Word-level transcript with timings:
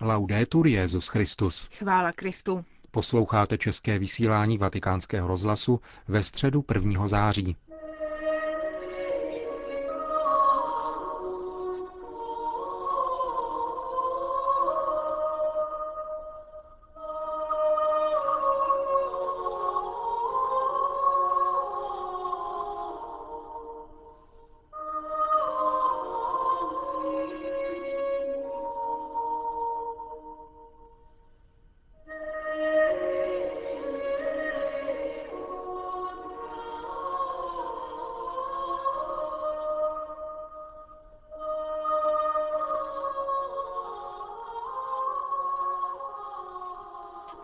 Laudetur 0.00 0.66
Jezus 0.66 1.08
Christus. 1.08 1.68
Chvála 1.78 2.12
Kristu. 2.12 2.64
Posloucháte 2.90 3.58
české 3.58 3.98
vysílání 3.98 4.58
Vatikánského 4.58 5.28
rozhlasu 5.28 5.80
ve 6.08 6.22
středu 6.22 6.64
1. 6.74 7.08
září. 7.08 7.56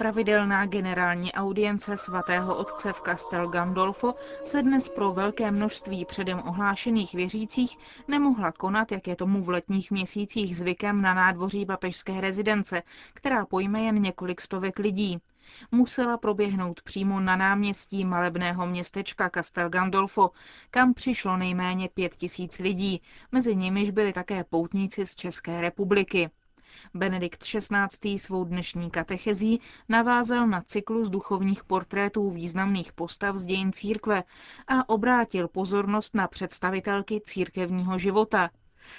Pravidelná 0.01 0.67
generální 0.67 1.33
audience 1.33 1.97
svatého 1.97 2.57
otce 2.57 2.93
v 2.93 3.01
Castel 3.01 3.49
Gandolfo 3.49 4.15
se 4.45 4.63
dnes 4.63 4.89
pro 4.89 5.13
velké 5.13 5.51
množství 5.51 6.05
předem 6.05 6.43
ohlášených 6.49 7.15
věřících 7.15 7.79
nemohla 8.09 8.53
konat, 8.53 8.93
jak 8.93 9.07
je 9.09 9.17
tomu 9.17 9.43
v 9.43 9.49
letních 9.49 9.91
měsících 9.91 10.57
zvykem 10.57 11.03
na 11.03 11.15
nádvoří 11.15 11.67
papežské 11.67 12.21
rezidence, 12.21 12.83
která 13.15 13.47
pojme 13.47 13.81
jen 13.83 14.03
několik 14.03 14.41
stovek 14.41 14.79
lidí. 14.79 15.19
Musela 15.73 16.17
proběhnout 16.17 16.83
přímo 16.83 17.21
na 17.21 17.37
náměstí 17.37 18.05
malebného 18.05 18.67
městečka 18.67 19.31
Castel 19.35 19.69
Gandolfo, 19.69 20.31
kam 20.71 20.95
přišlo 20.95 21.37
nejméně 21.37 21.89
pět 21.95 22.17
tisíc 22.17 22.59
lidí, 22.59 23.03
mezi 23.33 23.57
nimiž 23.57 23.91
byli 23.91 24.13
také 24.13 24.45
poutníci 24.45 25.07
z 25.07 25.15
České 25.15 25.61
republiky. 25.61 26.31
Benedikt 26.95 27.45
XVI. 27.45 28.19
svou 28.19 28.45
dnešní 28.45 28.91
katechezí 28.91 29.61
navázal 29.89 30.47
na 30.47 30.63
cyklus 30.67 31.11
duchovních 31.11 31.65
portrétů 31.65 32.31
významných 32.31 32.93
postav 32.93 33.37
z 33.37 33.47
dějin 33.47 33.73
církve 33.73 34.23
a 34.69 34.89
obrátil 34.89 35.49
pozornost 35.49 36.15
na 36.15 36.29
představitelky 36.29 37.21
církevního 37.25 37.99
života. 37.99 38.51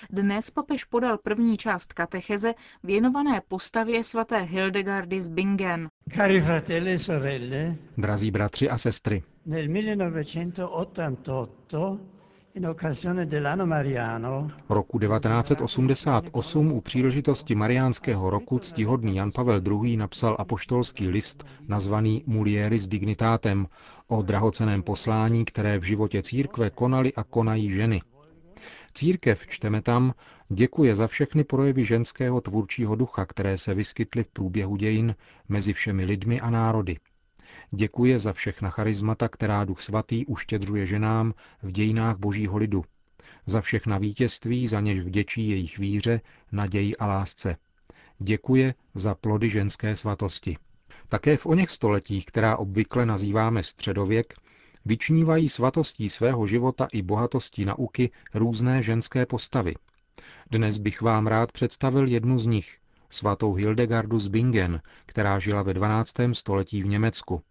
Dnes 0.10 0.52
papež 0.52 0.84
podal 0.84 1.18
první 1.18 1.58
část 1.58 1.94
katecheze 1.94 2.54
věnované 2.84 3.42
postavě 3.48 4.04
svaté 4.04 4.42
Hildegardy 4.42 5.22
z 5.22 5.30
Bingen. 5.30 5.90
Cari 6.16 6.42
fratelli 6.42 6.92
e 6.92 7.00
sorelle, 7.00 7.76
Drazí 7.98 8.32
bratři 8.32 8.70
a 8.70 8.78
sestry, 8.78 9.24
nel 9.46 9.68
1988 9.68 12.11
roku 14.70 15.00
1988 15.00 16.72
u 16.72 16.82
příležitosti 16.82 17.56
Mariánského 17.56 18.30
roku 18.30 18.60
ctihodný 18.60 19.16
Jan 19.16 19.32
Pavel 19.32 19.62
II. 19.68 19.98
napsal 19.98 20.36
apoštolský 20.40 21.08
list 21.08 21.44
nazvaný 21.68 22.24
Mulieris 22.28 22.88
Dignitatem 22.88 23.68
o 24.08 24.22
drahoceném 24.22 24.84
poslání, 24.84 25.46
které 25.46 25.78
v 25.80 25.84
životě 25.84 26.22
církve 26.22 26.70
konali 26.70 27.14
a 27.14 27.24
konají 27.24 27.70
ženy. 27.72 28.02
Církev, 28.94 29.48
čteme 29.48 29.82
tam, 29.82 30.14
děkuje 30.50 30.96
za 30.96 31.08
všechny 31.08 31.44
projevy 31.44 31.86
ženského 31.86 32.42
tvůrčího 32.42 32.96
ducha, 32.96 33.26
které 33.26 33.58
se 33.58 33.74
vyskytly 33.74 34.24
v 34.24 34.28
průběhu 34.30 34.76
dějin 34.76 35.16
mezi 35.50 35.74
všemi 35.74 36.06
lidmi 36.06 36.42
a 36.42 36.50
národy. 36.50 36.98
Děkuje 37.72 38.20
za 38.20 38.34
všechna 38.34 38.70
charismata, 38.70 39.30
která 39.30 39.66
Duch 39.66 39.82
Svatý 39.82 40.26
uštědřuje 40.26 40.86
ženám 40.86 41.34
v 41.64 41.72
dějinách 41.72 42.18
božího 42.18 42.58
lidu. 42.58 42.84
Za 43.46 43.62
všechna 43.62 43.98
vítězství, 43.98 44.68
za 44.68 44.80
něž 44.80 45.00
vděčí 45.00 45.50
jejich 45.50 45.78
víře, 45.78 46.22
naději 46.52 46.98
a 46.98 47.08
lásce. 47.08 47.58
Děkuje 48.20 48.74
za 48.96 49.16
plody 49.16 49.50
ženské 49.50 49.96
svatosti. 49.96 50.58
Také 51.08 51.38
v 51.38 51.46
oněch 51.46 51.70
stoletích, 51.70 52.26
která 52.26 52.58
obvykle 52.58 53.06
nazýváme 53.06 53.64
středověk, 53.64 54.34
vyčnívají 54.86 55.50
svatostí 55.50 56.10
svého 56.10 56.48
života 56.48 56.88
i 56.92 57.02
bohatostí 57.02 57.66
nauky 57.66 58.12
různé 58.34 58.82
ženské 58.84 59.26
postavy. 59.26 59.74
Dnes 60.52 60.78
bych 60.78 61.02
vám 61.02 61.28
rád 61.28 61.52
představil 61.52 62.08
jednu 62.08 62.40
z 62.40 62.46
nich, 62.46 62.78
svatou 63.10 63.54
Hildegardu 63.54 64.20
z 64.20 64.28
Bingen, 64.28 64.82
která 65.06 65.40
žila 65.40 65.64
ve 65.64 65.74
12. 65.74 66.14
století 66.34 66.84
v 66.84 66.88
Německu. 66.88 67.42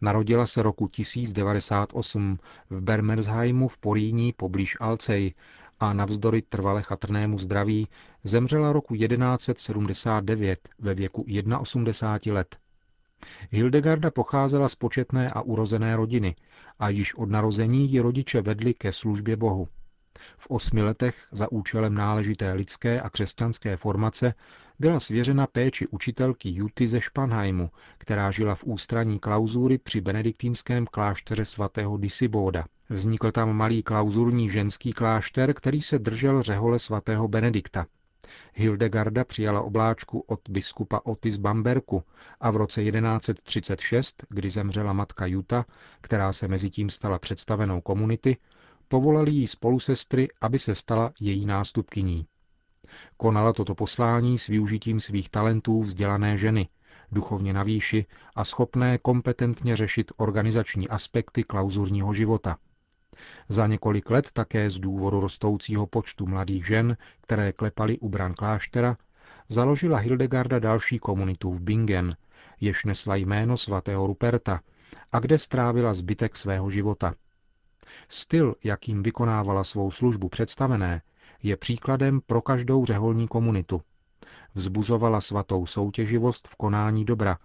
Narodila 0.00 0.46
se 0.46 0.62
roku 0.62 0.88
1098 0.88 2.38
v 2.70 2.80
Bermersheimu 2.80 3.68
v 3.68 3.78
Poríní 3.78 4.32
poblíž 4.32 4.76
Alcej 4.80 5.34
a 5.80 5.92
navzdory 5.92 6.42
trvale 6.42 6.82
chatrnému 6.82 7.38
zdraví 7.38 7.88
zemřela 8.24 8.72
roku 8.72 8.94
1179 8.94 10.68
ve 10.78 10.94
věku 10.94 11.24
81 11.60 12.34
let. 12.34 12.56
Hildegarda 13.50 14.10
pocházela 14.10 14.68
z 14.68 14.74
početné 14.74 15.30
a 15.30 15.40
urozené 15.40 15.96
rodiny 15.96 16.36
a 16.78 16.88
již 16.88 17.14
od 17.14 17.30
narození 17.30 17.90
ji 17.92 18.00
rodiče 18.00 18.40
vedli 18.40 18.74
ke 18.74 18.92
službě 18.92 19.36
Bohu. 19.36 19.68
V 20.38 20.46
osmi 20.50 20.82
letech 20.82 21.26
za 21.32 21.52
účelem 21.52 21.94
náležité 21.94 22.52
lidské 22.52 23.00
a 23.00 23.10
křesťanské 23.10 23.76
formace 23.76 24.34
byla 24.78 25.00
svěřena 25.00 25.46
péči 25.46 25.86
učitelky 25.86 26.50
Juty 26.54 26.88
ze 26.88 27.00
Španheimu, 27.00 27.70
která 27.98 28.30
žila 28.30 28.54
v 28.54 28.64
ústraní 28.64 29.18
klauzury 29.18 29.78
při 29.78 30.00
benediktínském 30.00 30.86
klášteře 30.86 31.44
svatého 31.44 31.96
Disiboda. 31.96 32.64
Vznikl 32.88 33.30
tam 33.30 33.52
malý 33.56 33.82
klauzurní 33.82 34.48
ženský 34.48 34.92
klášter, 34.92 35.54
který 35.54 35.82
se 35.82 35.98
držel 35.98 36.42
řehole 36.42 36.78
svatého 36.78 37.28
Benedikta. 37.28 37.86
Hildegarda 38.54 39.24
přijala 39.24 39.62
obláčku 39.62 40.18
od 40.20 40.40
biskupa 40.48 41.00
Otis 41.04 41.36
Bamberku 41.36 42.02
a 42.40 42.50
v 42.50 42.56
roce 42.56 42.84
1136, 42.84 44.24
kdy 44.28 44.50
zemřela 44.50 44.92
matka 44.92 45.26
Juta, 45.26 45.64
která 46.00 46.32
se 46.32 46.48
mezi 46.48 46.70
tím 46.70 46.90
stala 46.90 47.18
představenou 47.18 47.80
komunity, 47.80 48.36
povolali 48.88 49.30
jí 49.30 49.46
spolusestry, 49.46 50.28
aby 50.40 50.58
se 50.58 50.74
stala 50.74 51.12
její 51.20 51.46
nástupkyní. 51.46 52.26
Konala 53.16 53.52
toto 53.52 53.74
poslání 53.74 54.38
s 54.38 54.46
využitím 54.46 55.00
svých 55.00 55.28
talentů 55.28 55.82
vzdělané 55.82 56.36
ženy, 56.36 56.68
duchovně 57.12 57.52
na 57.52 57.62
výši 57.62 58.06
a 58.36 58.44
schopné 58.44 58.98
kompetentně 58.98 59.76
řešit 59.76 60.12
organizační 60.16 60.88
aspekty 60.88 61.44
klauzurního 61.44 62.12
života. 62.12 62.56
Za 63.48 63.66
několik 63.66 64.10
let 64.10 64.32
také 64.32 64.70
z 64.70 64.78
důvodu 64.78 65.20
rostoucího 65.20 65.86
počtu 65.86 66.26
mladých 66.26 66.66
žen, 66.66 66.96
které 67.20 67.52
klepaly 67.52 67.98
u 67.98 68.08
bran 68.08 68.34
kláštera, 68.34 68.96
založila 69.48 69.98
Hildegarda 69.98 70.58
další 70.58 70.98
komunitu 70.98 71.50
v 71.50 71.60
Bingen, 71.60 72.16
jež 72.60 72.84
nesla 72.84 73.16
jméno 73.16 73.56
svatého 73.56 74.06
Ruperta 74.06 74.60
a 75.12 75.18
kde 75.18 75.38
strávila 75.38 75.94
zbytek 75.94 76.36
svého 76.36 76.70
života. 76.70 77.14
Styl, 78.08 78.54
jakým 78.64 79.02
vykonávala 79.02 79.64
svou 79.64 79.90
službu 79.90 80.28
představené, 80.28 81.02
je 81.42 81.56
příkladem 81.56 82.20
pro 82.20 82.42
každou 82.42 82.84
řeholní 82.84 83.28
komunitu. 83.28 83.82
Vzbuzovala 84.54 85.20
svatou 85.20 85.66
soutěživost 85.66 86.48
v 86.48 86.56
konání 86.56 87.04
dobra, 87.04 87.38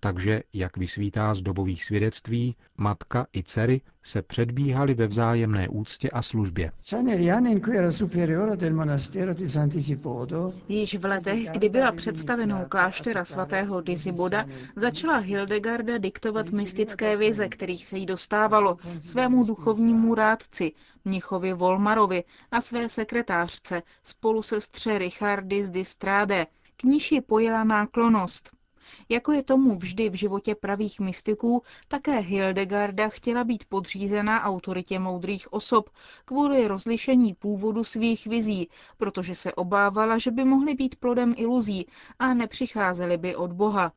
takže, 0.00 0.42
jak 0.52 0.76
vysvítá 0.76 1.34
z 1.34 1.42
dobových 1.42 1.84
svědectví, 1.84 2.56
matka 2.76 3.26
i 3.36 3.42
dcery 3.42 3.80
se 4.02 4.22
předbíhaly 4.22 4.94
ve 4.94 5.06
vzájemné 5.06 5.68
úctě 5.68 6.10
a 6.10 6.22
službě. 6.22 6.72
Již 10.68 10.94
v 10.96 11.04
letech, 11.04 11.50
kdy 11.50 11.68
byla 11.68 11.92
představenou 11.92 12.64
kláštera 12.68 13.24
svatého 13.24 13.80
Disiboda, 13.80 14.46
začala 14.76 15.16
Hildegarda 15.18 15.98
diktovat 15.98 16.50
mystické 16.50 17.16
vize, 17.16 17.48
kterých 17.48 17.86
se 17.86 17.98
jí 17.98 18.06
dostávalo, 18.06 18.76
svému 19.06 19.44
duchovnímu 19.44 20.14
rádci, 20.14 20.72
mnichovi 21.04 21.52
Volmarovi 21.52 22.24
a 22.50 22.60
své 22.60 22.88
sekretářce, 22.88 23.82
spolusestře 24.04 24.98
Richardy 24.98 25.64
z 25.64 25.70
Distráde, 25.70 26.46
k 26.76 26.82
níž 26.82 27.12
ji 27.12 27.20
pojela 27.20 27.64
náklonost. 27.64 28.59
Jako 29.08 29.32
je 29.32 29.42
tomu 29.42 29.78
vždy 29.78 30.10
v 30.10 30.14
životě 30.14 30.54
pravých 30.54 31.00
mystiků, 31.00 31.62
také 31.88 32.18
Hildegarda 32.18 33.08
chtěla 33.08 33.44
být 33.44 33.64
podřízená 33.68 34.42
autoritě 34.44 34.98
moudrých 34.98 35.52
osob 35.52 35.90
kvůli 36.24 36.68
rozlišení 36.68 37.34
původu 37.34 37.84
svých 37.84 38.26
vizí, 38.26 38.68
protože 38.96 39.34
se 39.34 39.54
obávala, 39.54 40.18
že 40.18 40.30
by 40.30 40.44
mohly 40.44 40.74
být 40.74 40.96
plodem 40.96 41.34
iluzí 41.36 41.86
a 42.18 42.34
nepřicházely 42.34 43.18
by 43.18 43.36
od 43.36 43.52
Boha. 43.52 43.92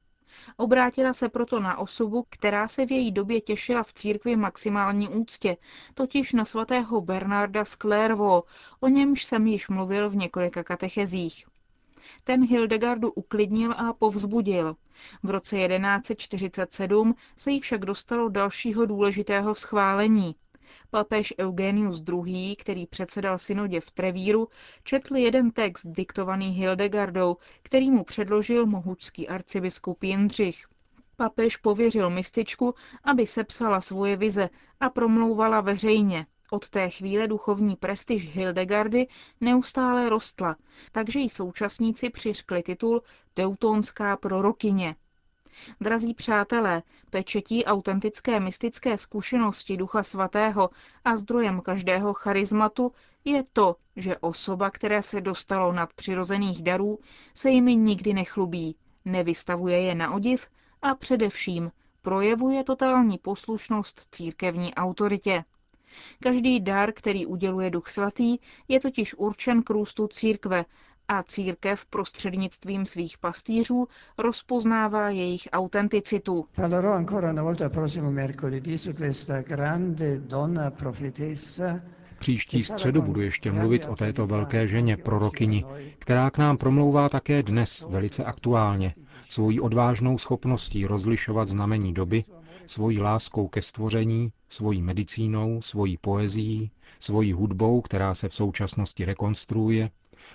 Obrátila 0.58 1.14
se 1.14 1.30
proto 1.30 1.60
na 1.60 1.78
osobu, 1.78 2.26
která 2.30 2.68
se 2.68 2.86
v 2.86 2.92
její 2.92 3.12
době 3.12 3.42
těšila 3.42 3.84
v 3.84 3.94
církvi 3.94 4.36
maximální 4.36 5.10
úctě, 5.10 5.58
totiž 5.94 6.34
na 6.34 6.46
svatého 6.46 7.02
Bernarda 7.02 7.66
z 7.66 7.76
Clairvaux, 7.76 8.50
o 8.80 8.88
němž 8.88 9.26
jsem 9.26 9.48
již 9.48 9.70
mluvil 9.70 10.10
v 10.10 10.16
několika 10.16 10.64
katechezích. 10.64 11.46
Ten 12.24 12.48
Hildegardu 12.48 13.12
uklidnil 13.12 13.72
a 13.78 13.94
povzbudil. 13.94 14.76
V 15.24 15.30
roce 15.30 15.58
1147 15.68 17.16
se 17.38 17.52
jí 17.52 17.60
však 17.60 17.86
dostalo 17.86 18.30
dalšího 18.30 18.86
důležitého 18.86 19.56
schválení. 19.56 20.36
Papež 20.90 21.34
Eugenius 21.40 22.04
II., 22.26 22.56
který 22.56 22.88
předsedal 22.88 23.38
synodě 23.38 23.82
v 23.82 23.92
Trevíru, 23.92 24.48
četl 24.84 25.16
jeden 25.16 25.52
text 25.52 25.86
diktovaný 25.88 26.50
Hildegardou, 26.50 27.38
který 27.62 27.92
mu 27.92 28.04
předložil 28.04 28.66
mohučský 28.66 29.28
arcibiskup 29.28 30.04
Jindřich. 30.04 30.66
Papež 31.16 31.58
pověřil 31.58 32.10
mističku, 32.10 32.76
aby 33.04 33.26
sepsala 33.26 33.82
svoje 33.82 34.18
vize 34.18 34.50
a 34.80 34.90
promlouvala 34.90 35.62
veřejně. 35.62 36.26
Od 36.54 36.70
té 36.70 36.90
chvíle 36.90 37.28
duchovní 37.28 37.76
prestiž 37.76 38.34
Hildegardy 38.34 39.08
neustále 39.42 40.10
rostla, 40.10 40.56
takže 40.92 41.20
jí 41.20 41.30
současníci 41.30 42.10
přiřkli 42.10 42.64
titul 42.64 43.02
Teutonská 43.34 44.18
prorokyně. 44.18 44.96
Drazí 45.82 46.14
přátelé, 46.14 46.84
pečetí 47.10 47.66
autentické 47.66 48.40
mystické 48.40 48.98
zkušenosti 48.98 49.78
Ducha 49.78 50.04
Svatého 50.04 50.70
a 51.06 51.18
zdrojem 51.18 51.62
každého 51.62 52.14
charizmatu 52.14 52.92
je 53.26 53.44
to, 53.54 53.76
že 53.96 54.18
osoba, 54.18 54.70
které 54.70 55.02
se 55.02 55.22
dostalo 55.22 55.72
nad 55.72 55.94
přirozených 55.94 56.64
darů, 56.64 57.00
se 57.34 57.50
jimi 57.50 57.76
nikdy 57.76 58.14
nechlubí, 58.14 58.76
nevystavuje 59.06 59.82
je 59.82 59.96
na 59.96 60.14
odiv 60.14 60.48
a 60.82 60.96
především 60.96 61.72
projevuje 62.02 62.64
totální 62.64 63.18
poslušnost 63.18 64.08
církevní 64.12 64.74
autoritě. 64.76 65.44
Každý 66.20 66.60
dar, 66.60 66.92
který 66.94 67.26
uděluje 67.26 67.70
Duch 67.70 67.88
Svatý, 67.88 68.38
je 68.68 68.80
totiž 68.80 69.14
určen 69.14 69.64
k 69.64 69.70
růstu 69.70 70.08
církve 70.08 70.66
a 71.08 71.24
církev 71.24 71.86
prostřednictvím 71.86 72.86
svých 72.86 73.18
pastýřů 73.18 73.88
rozpoznává 74.18 75.10
jejich 75.10 75.48
autenticitu. 75.52 76.46
Příští 82.20 82.64
středu 82.64 83.02
budu 83.02 83.22
ještě 83.22 83.52
mluvit 83.52 83.86
o 83.90 83.96
této 83.96 84.28
velké 84.28 84.68
ženě, 84.68 84.98
prorokyni, 84.98 85.66
která 86.00 86.30
k 86.30 86.38
nám 86.38 86.58
promlouvá 86.58 87.10
také 87.10 87.44
dnes 87.44 87.86
velice 87.90 88.24
aktuálně, 88.24 88.96
svojí 89.30 89.60
odvážnou 89.60 90.18
schopností 90.18 90.86
rozlišovat 90.86 91.48
znamení 91.48 91.94
doby, 91.94 92.24
svojí 92.66 93.00
láskou 93.00 93.48
ke 93.48 93.62
stvoření, 93.62 94.32
svojí 94.50 94.82
medicínou, 94.82 95.62
svojí 95.62 95.98
poezí, 95.98 96.72
svojí 97.00 97.34
hudbou, 97.34 97.82
která 97.82 98.14
se 98.14 98.30
v 98.30 98.34
současnosti 98.34 99.06
rekonstruuje, 99.06 99.90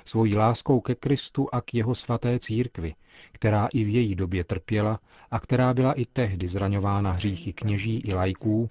svojí 0.04 0.36
láskou 0.36 0.80
ke 0.80 0.94
Kristu 0.94 1.48
a 1.52 1.60
k 1.60 1.74
jeho 1.74 1.94
svaté 1.94 2.38
církvi, 2.38 2.94
která 3.32 3.68
i 3.72 3.84
v 3.84 3.88
její 3.88 4.14
době 4.14 4.44
trpěla 4.44 5.00
a 5.30 5.40
která 5.40 5.74
byla 5.74 5.92
i 5.92 6.04
tehdy 6.04 6.48
zraňována 6.48 7.12
hříchy 7.12 7.52
kněží 7.52 7.96
i 7.96 8.14
lajků 8.14 8.70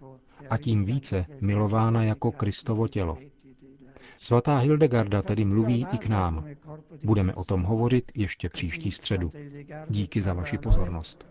a 0.50 0.57
tím 0.57 0.86
více 0.86 1.25
milována 1.42 2.03
jako 2.03 2.31
Kristovo 2.31 2.88
tělo. 2.88 3.18
Svatá 4.21 4.57
Hildegarda 4.57 5.21
tedy 5.21 5.45
mluví 5.45 5.88
i 5.92 5.98
k 5.98 6.07
nám. 6.07 6.45
Budeme 7.03 7.36
o 7.36 7.44
tom 7.44 7.63
hovořit 7.63 8.12
ještě 8.15 8.50
příští 8.50 8.92
středu. 8.92 9.31
Díky 9.89 10.21
za 10.21 10.33
vaši 10.33 10.57
pozornost. 10.57 11.25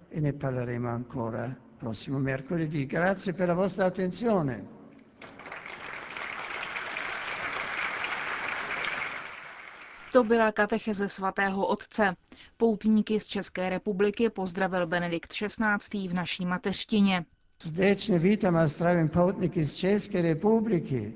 To 10.13 10.25
byla 10.25 10.53
katecheze 10.53 11.09
svatého 11.09 11.67
otce. 11.67 12.17
Poutníky 12.57 13.21
z 13.21 13.25
České 13.25 13.69
republiky 13.71 14.31
pozdravil 14.31 14.87
Benedikt 14.87 15.33
XVI. 15.33 16.09
v 16.09 16.15
naší 16.15 16.47
mateřštině. 16.47 17.25
Srdečně 17.63 18.19
vítám 18.19 18.57
a 18.57 18.69
zdravím 18.69 19.09
poutníky 19.09 19.65
z 19.65 19.75
České 19.75 20.23
republiky. 20.23 21.15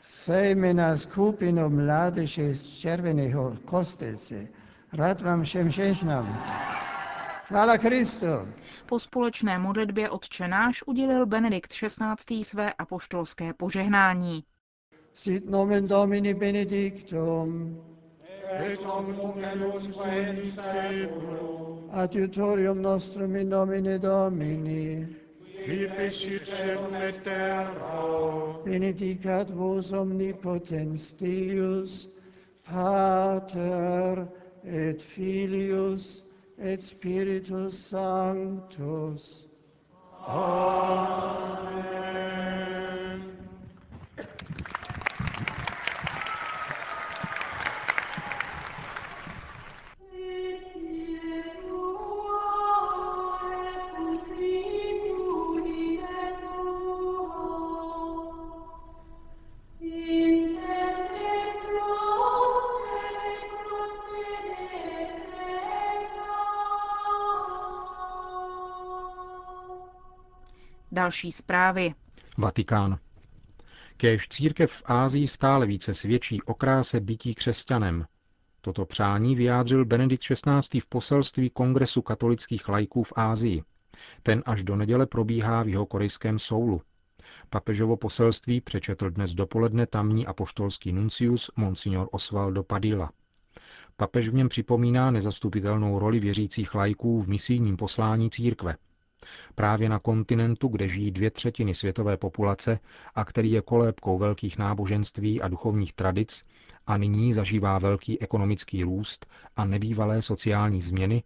Sejmena 0.00 0.96
skupinu 0.96 1.70
mládeže 1.70 2.54
z 2.54 2.66
Červeného 2.66 3.56
kostelce. 3.64 4.48
Rád 4.92 5.20
vám 5.20 5.42
všem 5.42 5.70
žehnám. 5.70 6.44
Chvála 7.46 7.78
Kristu. 7.78 8.26
Po 8.86 8.98
společné 8.98 9.58
modlitbě 9.58 10.10
odčenáš 10.10 10.82
udělil 10.86 11.26
Benedikt 11.26 11.72
XVI. 11.72 12.44
své 12.44 12.72
apoštolské 12.72 13.52
požehnání. 13.52 14.44
Sit 15.14 15.50
nomen 15.50 15.88
Domini 15.88 16.34
benedictum. 16.34 17.80
Et 18.50 18.80
seculum. 20.50 21.90
Adiutorium 21.90 22.82
nostrum 22.82 23.36
in 23.36 23.48
nomine 23.48 23.98
Domini. 23.98 25.08
Qui 25.64 25.88
fecit 25.88 26.42
celum 26.42 26.94
et 26.94 27.22
terra. 27.24 28.02
Benedicat 28.64 29.50
vos 29.50 29.92
omnipotens 29.92 31.14
Deus, 31.14 32.10
Pater 32.70 34.28
et 34.64 35.00
Filius 35.00 36.24
et 36.58 36.80
Spiritus 36.80 37.74
Sanctus. 37.74 39.48
Amen. 40.26 42.31
Další 70.94 71.32
zprávy. 71.32 71.94
Vatikán. 72.38 72.98
Kéž 73.96 74.28
církev 74.28 74.72
v 74.72 74.82
Ázii 74.86 75.26
stále 75.26 75.66
více 75.66 75.94
svědčí 75.94 76.42
o 76.42 76.54
kráse 76.54 77.00
bytí 77.00 77.34
křesťanem. 77.34 78.06
Toto 78.60 78.86
přání 78.86 79.36
vyjádřil 79.36 79.84
Benedikt 79.84 80.22
XVI. 80.22 80.80
v 80.80 80.86
poselství 80.86 81.50
Kongresu 81.50 82.02
katolických 82.02 82.68
lajků 82.68 83.02
v 83.02 83.12
Ázii. 83.16 83.62
Ten 84.22 84.42
až 84.46 84.64
do 84.64 84.76
neděle 84.76 85.06
probíhá 85.06 85.62
v 85.62 85.68
jeho 85.68 85.86
korejském 85.86 86.38
Soulu. 86.38 86.82
Papežovo 87.50 87.96
poselství 87.96 88.60
přečetl 88.60 89.10
dnes 89.10 89.34
dopoledne 89.34 89.86
tamní 89.86 90.26
apoštolský 90.26 90.92
nuncius 90.92 91.50
Monsignor 91.56 92.08
Osvaldo 92.12 92.62
Padilla. 92.62 93.10
Papež 93.96 94.28
v 94.28 94.34
něm 94.34 94.48
připomíná 94.48 95.10
nezastupitelnou 95.10 95.98
roli 95.98 96.20
věřících 96.20 96.74
lajků 96.74 97.20
v 97.20 97.28
misijním 97.28 97.76
poslání 97.76 98.30
církve– 98.30 98.76
Právě 99.54 99.88
na 99.88 99.98
kontinentu, 99.98 100.68
kde 100.68 100.88
žijí 100.88 101.10
dvě 101.10 101.30
třetiny 101.30 101.74
světové 101.74 102.16
populace 102.16 102.78
a 103.14 103.24
který 103.24 103.50
je 103.50 103.62
kolébkou 103.62 104.18
velkých 104.18 104.58
náboženství 104.58 105.40
a 105.40 105.48
duchovních 105.48 105.92
tradic 105.92 106.44
a 106.86 106.96
nyní 106.96 107.32
zažívá 107.32 107.78
velký 107.78 108.22
ekonomický 108.22 108.82
růst 108.82 109.26
a 109.56 109.64
nebývalé 109.64 110.22
sociální 110.22 110.82
změny, 110.82 111.22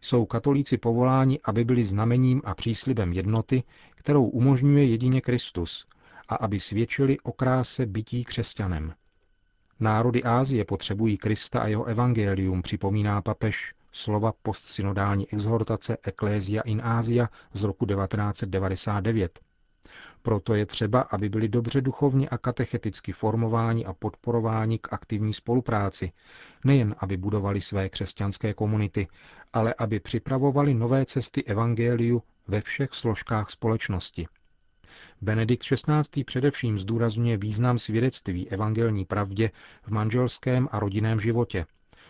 jsou 0.00 0.26
katolíci 0.26 0.78
povoláni, 0.78 1.40
aby 1.44 1.64
byli 1.64 1.84
znamením 1.84 2.42
a 2.44 2.54
příslibem 2.54 3.12
jednoty, 3.12 3.62
kterou 3.94 4.24
umožňuje 4.24 4.84
jedině 4.84 5.20
Kristus, 5.20 5.86
a 6.28 6.34
aby 6.34 6.60
svědčili 6.60 7.16
o 7.22 7.32
kráse 7.32 7.86
bytí 7.86 8.24
křesťanem. 8.24 8.94
Národy 9.80 10.22
Ázie 10.22 10.64
potřebují 10.64 11.18
Krista 11.18 11.60
a 11.60 11.66
jeho 11.66 11.84
evangelium, 11.84 12.62
připomíná 12.62 13.22
papež, 13.22 13.74
slova 13.96 14.32
postsynodální 14.42 15.32
exhortace 15.32 15.96
Ecclesia 16.02 16.62
in 16.62 16.82
Asia 16.84 17.28
z 17.54 17.62
roku 17.62 17.86
1999. 17.86 19.40
Proto 20.22 20.54
je 20.54 20.66
třeba, 20.66 21.00
aby 21.00 21.28
byli 21.28 21.48
dobře 21.48 21.80
duchovně 21.80 22.28
a 22.28 22.38
katecheticky 22.38 23.12
formováni 23.12 23.84
a 23.84 23.92
podporováni 23.92 24.78
k 24.78 24.92
aktivní 24.92 25.32
spolupráci, 25.34 26.12
nejen 26.64 26.94
aby 26.98 27.16
budovali 27.16 27.60
své 27.60 27.88
křesťanské 27.88 28.54
komunity, 28.54 29.08
ale 29.52 29.74
aby 29.78 30.00
připravovali 30.00 30.74
nové 30.74 31.04
cesty 31.06 31.44
evangeliu 31.44 32.22
ve 32.48 32.60
všech 32.60 32.90
složkách 32.92 33.50
společnosti. 33.50 34.26
Benedikt 35.20 35.62
XVI. 35.62 36.24
především 36.24 36.78
zdůrazňuje 36.78 37.36
význam 37.36 37.78
svědectví 37.78 38.50
evangelní 38.50 39.04
pravdě 39.04 39.50
v 39.82 39.88
manželském 39.88 40.68
a 40.72 40.78
rodinném 40.78 41.20
životě, 41.20 41.66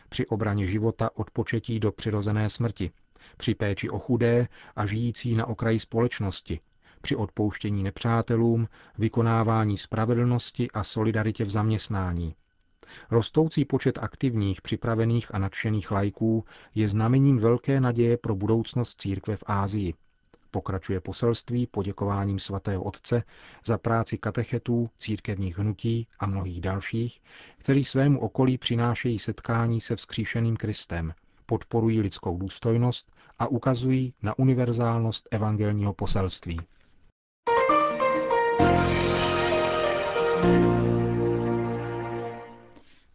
při 0.08 0.26
obraně 0.26 0.66
života 0.66 1.10
od 1.14 1.30
početí 1.30 1.80
do 1.80 1.92
přirozené 1.92 2.48
smrti, 2.48 2.90
při 3.36 3.54
péči 3.54 3.90
o 3.90 3.98
chudé 3.98 4.48
a 4.76 4.86
žijící 4.86 5.34
na 5.34 5.46
okraji 5.46 5.78
společnosti, 5.78 6.60
při 7.00 7.16
odpouštění 7.16 7.82
nepřátelům, 7.82 8.68
vykonávání 8.98 9.76
spravedlnosti 9.76 10.70
a 10.70 10.84
solidaritě 10.84 11.44
v 11.44 11.50
zaměstnání. 11.50 12.34
Rostoucí 13.10 13.64
počet 13.64 13.98
aktivních, 13.98 14.62
připravených 14.62 15.34
a 15.34 15.38
nadšených 15.38 15.90
lajků 15.90 16.44
je 16.74 16.88
znamením 16.88 17.38
velké 17.38 17.80
naděje 17.80 18.16
pro 18.16 18.34
budoucnost 18.34 19.00
církve 19.00 19.36
v 19.36 19.44
Ázii. 19.46 19.94
Pokračuje 20.50 21.00
poselství 21.00 21.66
poděkováním 21.66 22.38
svatého 22.38 22.82
otce 22.82 23.22
za 23.64 23.78
práci 23.78 24.18
katechetů, 24.18 24.90
církevních 24.98 25.58
hnutí 25.58 26.08
a 26.18 26.26
mnohých 26.26 26.60
dalších, 26.60 27.20
kteří 27.58 27.84
svému 27.84 28.20
okolí 28.20 28.58
přinášejí 28.58 29.18
setkání 29.18 29.80
se 29.80 29.96
vzkříšeným 29.96 30.56
Kristem, 30.56 31.14
podporují 31.46 32.00
lidskou 32.00 32.38
důstojnost 32.38 33.12
a 33.38 33.46
ukazují 33.46 34.14
na 34.22 34.38
univerzálnost 34.38 35.28
evangelního 35.30 35.94
poselství. 35.94 36.60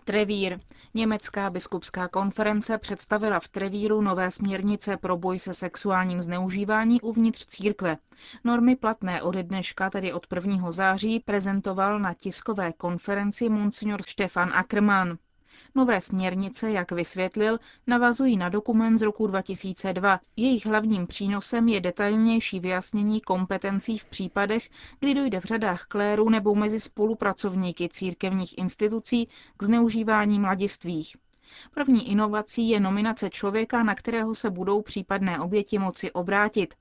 Trevír. 0.05 0.59
Německá 0.93 1.49
biskupská 1.49 2.07
konference 2.07 2.77
představila 2.77 3.39
v 3.39 3.47
Trevíru 3.47 4.01
nové 4.01 4.31
směrnice 4.31 4.97
pro 4.97 5.17
boj 5.17 5.39
se 5.39 5.53
sexuálním 5.53 6.21
zneužívání 6.21 7.01
uvnitř 7.01 7.45
církve. 7.45 7.97
Normy 8.43 8.75
platné 8.75 9.21
od 9.21 9.35
dneška, 9.35 9.89
tedy 9.89 10.13
od 10.13 10.27
1. 10.35 10.71
září, 10.71 11.19
prezentoval 11.19 11.99
na 11.99 12.13
tiskové 12.13 12.73
konferenci 12.73 13.49
monsignor 13.49 14.01
Stefan 14.07 14.53
Ackermann. 14.53 15.17
Nové 15.75 16.01
směrnice, 16.01 16.71
jak 16.71 16.91
vysvětlil, 16.91 17.59
navazují 17.87 18.37
na 18.37 18.49
dokument 18.49 18.97
z 18.97 19.01
roku 19.01 19.27
2002. 19.27 20.19
Jejich 20.35 20.65
hlavním 20.65 21.07
přínosem 21.07 21.67
je 21.69 21.81
detailnější 21.81 22.59
vyjasnění 22.59 23.21
kompetencí 23.21 23.97
v 23.97 24.05
případech, 24.05 24.69
kdy 24.99 25.13
dojde 25.13 25.39
v 25.39 25.43
řadách 25.43 25.85
kléru 25.85 26.29
nebo 26.29 26.55
mezi 26.55 26.79
spolupracovníky 26.79 27.89
církevních 27.89 28.57
institucí 28.57 29.27
k 29.57 29.63
zneužívání 29.63 30.39
mladistvých. 30.39 31.15
První 31.73 32.11
inovací 32.11 32.69
je 32.69 32.79
nominace 32.79 33.29
člověka, 33.29 33.83
na 33.83 33.95
kterého 33.95 34.35
se 34.35 34.49
budou 34.49 34.81
případné 34.81 35.39
oběti 35.39 35.79
moci 35.79 36.11
obrátit. 36.11 36.73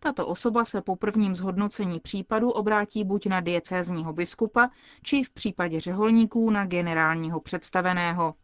Tato 0.00 0.26
osoba 0.26 0.64
se 0.64 0.82
po 0.82 0.96
prvním 0.96 1.34
zhodnocení 1.34 2.00
případu 2.00 2.50
obrátí 2.50 3.04
buď 3.04 3.26
na 3.26 3.40
diecézního 3.40 4.12
biskupa, 4.12 4.70
či 5.02 5.24
v 5.24 5.30
případě 5.30 5.80
řeholníků 5.80 6.50
na 6.50 6.66
generálního 6.66 7.40
představeného. 7.40 8.34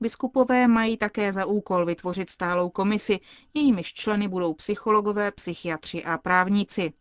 Biskupové 0.00 0.68
mají 0.68 0.96
také 0.96 1.32
za 1.32 1.46
úkol 1.46 1.86
vytvořit 1.86 2.30
stálou 2.30 2.68
komisi, 2.70 3.20
jejímiž 3.54 3.92
členy 3.92 4.28
budou 4.28 4.54
psychologové, 4.54 5.30
psychiatři 5.30 6.04
a 6.04 6.18
právníci. 6.18 6.92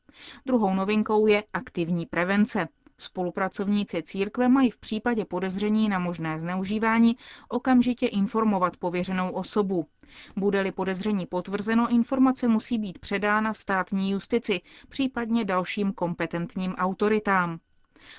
Druhou 0.46 0.74
novinkou 0.74 1.28
je 1.28 1.44
aktivní 1.54 2.06
prevence. 2.06 2.68
Spolupracovníci 3.04 4.04
církve 4.04 4.48
mají 4.50 4.72
v 4.72 4.78
případě 4.78 5.26
podezření 5.26 5.90
na 5.90 6.00
možné 6.00 6.40
zneužívání 6.40 7.18
okamžitě 7.50 8.08
informovat 8.08 8.78
pověřenou 8.78 9.32
osobu. 9.32 9.88
Bude-li 10.36 10.72
podezření 10.72 11.26
potvrzeno, 11.26 11.90
informace 11.90 12.48
musí 12.48 12.78
být 12.78 13.00
předána 13.00 13.54
státní 13.54 14.12
justici, 14.12 14.62
případně 14.90 15.46
dalším 15.46 15.94
kompetentním 15.94 16.74
autoritám. 16.76 17.60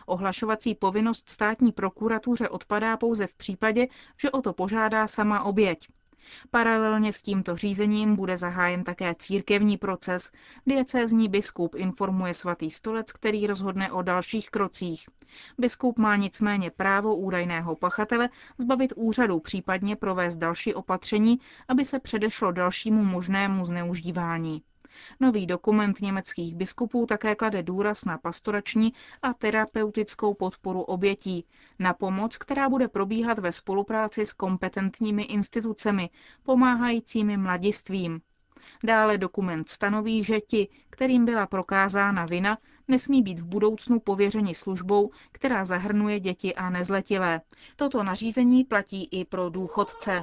Ohlašovací 0.07 0.75
povinnost 0.75 1.31
státní 1.31 1.73
prokuratuře 1.73 2.49
odpadá 2.49 2.97
pouze 2.97 3.27
v 3.27 3.35
případě, 3.35 3.87
že 4.21 4.31
o 4.31 4.43
to 4.43 4.53
požádá 4.53 5.07
sama 5.07 5.43
oběť. 5.43 5.89
Paralelně 6.51 7.13
s 7.13 7.23
tímto 7.23 7.57
řízením 7.57 8.17
bude 8.17 8.37
zahájen 8.37 8.85
také 8.85 9.15
církevní 9.19 9.77
proces. 9.77 10.31
Diecézní 10.67 11.29
biskup 11.29 11.75
informuje 11.75 12.35
svatý 12.35 12.71
stolec, 12.71 13.13
který 13.13 13.47
rozhodne 13.47 13.93
o 13.93 14.03
dalších 14.03 14.51
krocích. 14.51 15.09
Biskup 15.59 15.99
má 15.99 16.17
nicméně 16.17 16.71
právo 16.71 17.17
údajného 17.17 17.77
pachatele 17.77 18.29
zbavit 18.59 18.93
úřadu, 18.97 19.41
případně 19.41 19.97
provést 19.97 20.37
další 20.37 20.75
opatření, 20.75 21.39
aby 21.69 21.85
se 21.85 22.01
předešlo 22.01 22.53
dalšímu 22.53 23.05
možnému 23.05 23.67
zneužívání. 23.67 24.63
Nový 25.21 25.47
dokument 25.47 26.01
německých 26.01 26.55
biskupů 26.55 27.07
také 27.07 27.35
klade 27.35 27.63
důraz 27.63 28.05
na 28.05 28.19
pastorační 28.19 28.93
a 29.23 29.35
terapeutickou 29.35 30.35
podporu 30.35 30.83
obětí, 30.83 31.45
na 31.79 31.95
pomoc, 31.95 32.37
která 32.37 32.69
bude 32.69 32.89
probíhat 32.89 33.39
ve 33.39 33.53
spolupráci 33.53 34.27
s 34.27 34.33
kompetentními 34.33 35.23
institucemi, 35.23 36.11
pomáhajícími 36.43 37.37
mladistvím. 37.37 38.21
Dále 38.85 39.19
dokument 39.19 39.71
stanoví, 39.71 40.25
že 40.25 40.41
ti, 40.41 40.69
kterým 40.91 41.25
byla 41.25 41.47
prokázána 41.47 42.27
vina, 42.27 42.59
nesmí 42.89 43.23
být 43.23 43.39
v 43.39 43.45
budoucnu 43.45 44.01
pověřeni 44.01 44.55
službou, 44.55 45.11
která 45.33 45.65
zahrnuje 45.65 46.21
děti 46.21 46.55
a 46.55 46.71
nezletilé. 46.71 47.41
Toto 47.77 48.03
nařízení 48.03 48.65
platí 48.65 49.09
i 49.11 49.25
pro 49.25 49.51
důchodce. 49.51 50.23